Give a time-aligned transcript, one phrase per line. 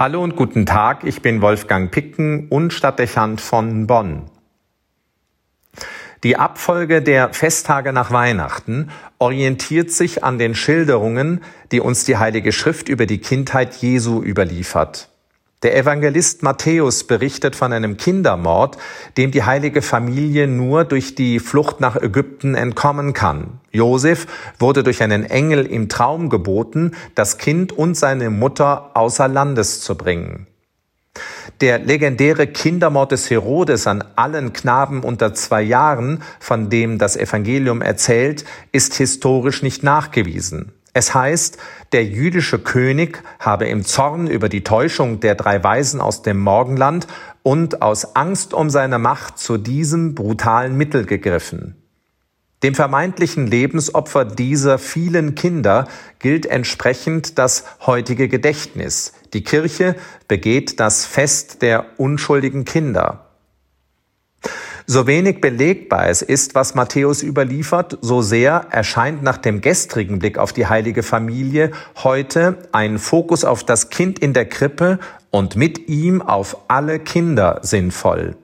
[0.00, 4.30] Hallo und guten Tag, ich bin Wolfgang Picken und Stadtdechant von Bonn.
[6.24, 8.88] Die Abfolge der Festtage nach Weihnachten
[9.18, 15.10] orientiert sich an den Schilderungen, die uns die Heilige Schrift über die Kindheit Jesu überliefert.
[15.62, 18.78] Der Evangelist Matthäus berichtet von einem Kindermord,
[19.18, 23.60] dem die heilige Familie nur durch die Flucht nach Ägypten entkommen kann.
[23.70, 24.26] Josef
[24.58, 29.96] wurde durch einen Engel im Traum geboten, das Kind und seine Mutter außer Landes zu
[29.96, 30.46] bringen.
[31.60, 37.82] Der legendäre Kindermord des Herodes an allen Knaben unter zwei Jahren, von dem das Evangelium
[37.82, 40.72] erzählt, ist historisch nicht nachgewiesen.
[40.92, 41.58] Es heißt,
[41.92, 47.06] der jüdische König habe im Zorn über die Täuschung der drei Weisen aus dem Morgenland
[47.42, 51.76] und aus Angst um seine Macht zu diesem brutalen Mittel gegriffen.
[52.62, 59.14] Dem vermeintlichen Lebensopfer dieser vielen Kinder gilt entsprechend das heutige Gedächtnis.
[59.32, 59.96] Die Kirche
[60.28, 63.29] begeht das Fest der unschuldigen Kinder.
[64.86, 70.38] So wenig belegbar es ist, was Matthäus überliefert, so sehr erscheint nach dem gestrigen Blick
[70.38, 71.70] auf die heilige Familie
[72.02, 74.98] heute ein Fokus auf das Kind in der Krippe
[75.30, 78.36] und mit ihm auf alle Kinder sinnvoll.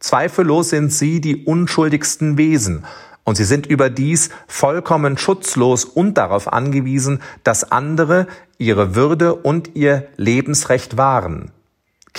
[0.00, 2.84] Zweifellos sind sie die unschuldigsten Wesen
[3.24, 8.26] und sie sind überdies vollkommen schutzlos und darauf angewiesen, dass andere
[8.58, 11.52] ihre Würde und ihr Lebensrecht wahren.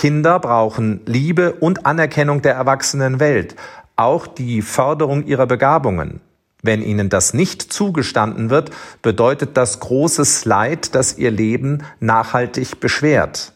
[0.02, 3.54] Kinder brauchen Liebe und Anerkennung der erwachsenen Welt,
[3.94, 6.20] auch die Förderung ihrer Begabungen.
[6.60, 13.52] Wenn ihnen das nicht zugestanden wird, bedeutet das großes Leid, das ihr Leben nachhaltig beschwert.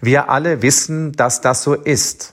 [0.00, 2.32] Wir alle wissen, dass das so ist.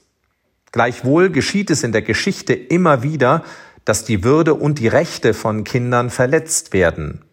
[0.72, 3.44] Gleichwohl geschieht es in der Geschichte immer wieder,
[3.84, 7.25] dass die Würde und die Rechte von Kindern verletzt werden.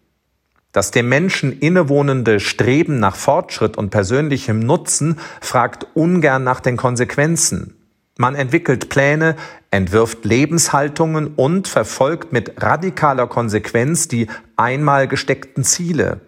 [0.73, 7.77] Das dem Menschen innewohnende Streben nach Fortschritt und persönlichem Nutzen fragt ungern nach den Konsequenzen.
[8.17, 9.35] Man entwickelt Pläne,
[9.71, 16.21] entwirft Lebenshaltungen und verfolgt mit radikaler Konsequenz die einmal gesteckten Ziele.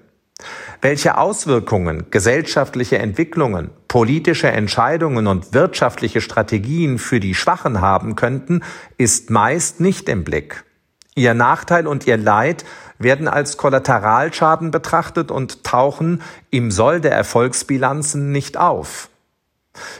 [0.80, 8.62] Welche Auswirkungen gesellschaftliche Entwicklungen, politische Entscheidungen und wirtschaftliche Strategien für die Schwachen haben könnten,
[8.98, 10.64] ist meist nicht im Blick.
[11.14, 12.64] Ihr Nachteil und ihr Leid
[12.98, 19.08] werden als Kollateralschaden betrachtet und tauchen im Soll der Erfolgsbilanzen nicht auf.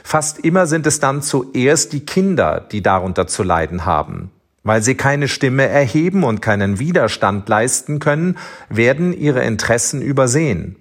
[0.03, 4.31] Fast immer sind es dann zuerst die Kinder, die darunter zu leiden haben.
[4.63, 8.37] Weil sie keine Stimme erheben und keinen Widerstand leisten können,
[8.69, 10.77] werden ihre Interessen übersehen.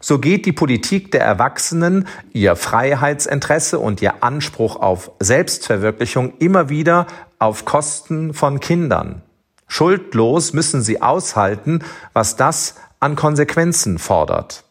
[0.00, 7.06] So geht die Politik der Erwachsenen, ihr Freiheitsinteresse und ihr Anspruch auf Selbstverwirklichung immer wieder
[7.38, 9.22] auf Kosten von Kindern.
[9.70, 14.64] Schuldlos müssen sie aushalten, was das an Konsequenzen fordert.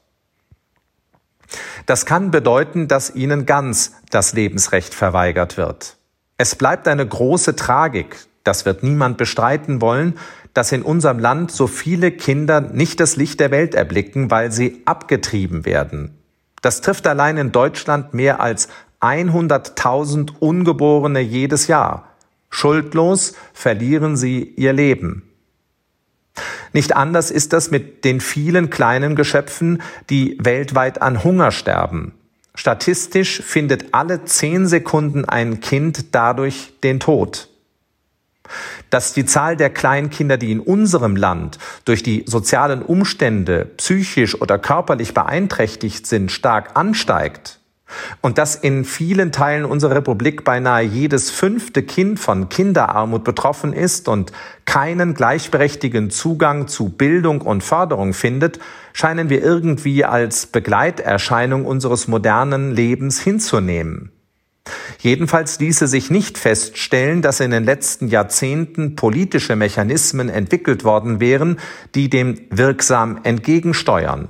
[1.85, 5.95] Das kann bedeuten, dass ihnen ganz das Lebensrecht verweigert wird.
[6.37, 10.19] Es bleibt eine große Tragik, das wird niemand bestreiten wollen,
[10.53, 14.81] dass in unserem Land so viele Kinder nicht das Licht der Welt erblicken, weil sie
[14.83, 16.17] abgetrieben werden.
[16.61, 18.67] Das trifft allein in Deutschland mehr als
[18.99, 22.08] 100.000 Ungeborene jedes Jahr.
[22.49, 25.23] Schuldlos verlieren sie ihr Leben.
[26.73, 32.13] Nicht anders ist das mit den vielen kleinen Geschöpfen, die weltweit an Hunger sterben.
[32.55, 37.47] Statistisch findet alle zehn Sekunden ein Kind dadurch den Tod.
[38.89, 44.57] Dass die Zahl der Kleinkinder, die in unserem Land durch die sozialen Umstände psychisch oder
[44.57, 47.59] körperlich beeinträchtigt sind, stark ansteigt,
[48.21, 54.07] und dass in vielen Teilen unserer Republik beinahe jedes fünfte Kind von Kinderarmut betroffen ist
[54.07, 54.31] und
[54.65, 58.59] keinen gleichberechtigten Zugang zu Bildung und Förderung findet,
[58.93, 64.11] scheinen wir irgendwie als Begleiterscheinung unseres modernen Lebens hinzunehmen.
[64.99, 71.59] Jedenfalls ließe sich nicht feststellen, dass in den letzten Jahrzehnten politische Mechanismen entwickelt worden wären,
[71.95, 74.29] die dem wirksam entgegensteuern.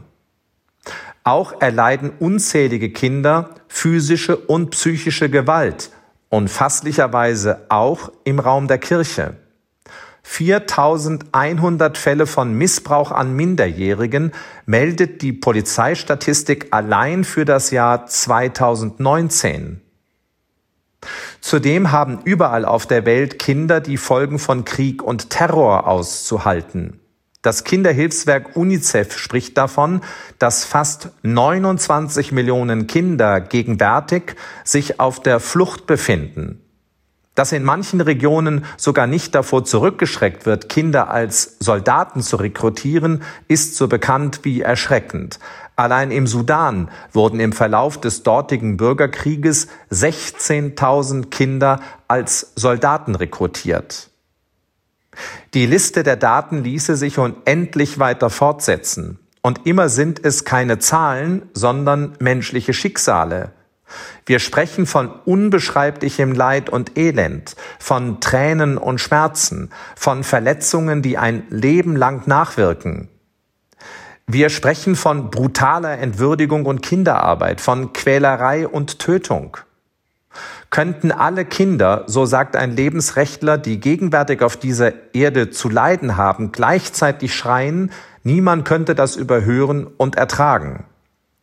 [1.29, 5.91] Auch erleiden unzählige Kinder physische und psychische Gewalt,
[6.29, 9.35] unfasslicherweise auch im Raum der Kirche.
[10.23, 14.31] 4100 Fälle von Missbrauch an Minderjährigen
[14.65, 19.81] meldet die Polizeistatistik allein für das Jahr 2019.
[21.41, 26.98] Zudem haben überall auf der Welt Kinder die Folgen von Krieg und Terror auszuhalten.
[27.41, 30.01] Das Kinderhilfswerk UNICEF spricht davon,
[30.39, 36.61] dass fast 29 Millionen Kinder gegenwärtig sich auf der Flucht befinden.
[37.35, 43.77] Dass in manchen Regionen sogar nicht davor zurückgeschreckt wird, Kinder als Soldaten zu rekrutieren, ist
[43.77, 45.39] so bekannt wie erschreckend.
[45.77, 54.09] Allein im Sudan wurden im Verlauf des dortigen Bürgerkrieges 16.000 Kinder als Soldaten rekrutiert.
[55.53, 59.19] Die Liste der Daten ließe sich unendlich weiter fortsetzen.
[59.41, 63.53] Und immer sind es keine Zahlen, sondern menschliche Schicksale.
[64.25, 71.43] Wir sprechen von unbeschreiblichem Leid und Elend, von Tränen und Schmerzen, von Verletzungen, die ein
[71.49, 73.09] Leben lang nachwirken.
[74.27, 79.57] Wir sprechen von brutaler Entwürdigung und Kinderarbeit, von Quälerei und Tötung.
[80.69, 86.51] Könnten alle Kinder, so sagt ein Lebensrechtler, die gegenwärtig auf dieser Erde zu leiden haben,
[86.51, 87.91] gleichzeitig schreien,
[88.23, 90.85] niemand könnte das überhören und ertragen.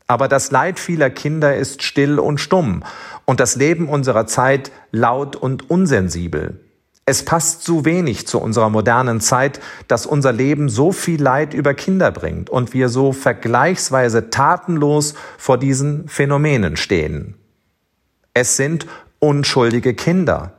[0.07, 2.85] Aber das Leid vieler Kinder ist still und stumm
[3.25, 6.61] und das Leben unserer Zeit laut und unsensibel.
[7.05, 11.75] Es passt zu wenig zu unserer modernen Zeit, dass unser Leben so viel Leid über
[11.75, 17.35] Kinder bringt und wir so vergleichsweise tatenlos vor diesen Phänomenen stehen.
[18.35, 18.87] Es sind
[19.19, 20.53] unschuldige Kinder.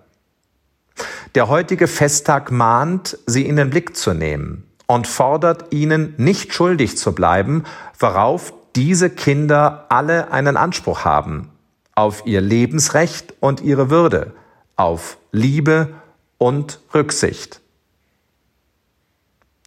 [1.36, 6.98] Der heutige Festtag mahnt, sie in den Blick zu nehmen und fordert ihnen, nicht schuldig
[6.98, 7.64] zu bleiben,
[8.00, 11.52] worauf diese Kinder alle einen Anspruch haben
[11.98, 14.34] auf ihr Lebensrecht und ihre Würde,
[14.76, 15.96] auf Liebe
[16.38, 17.60] und Rücksicht.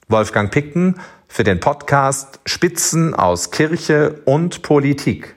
[0.07, 5.35] Wolfgang Picken für den Podcast Spitzen aus Kirche und Politik.